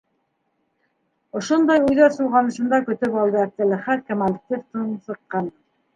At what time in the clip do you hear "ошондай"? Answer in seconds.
1.41-1.83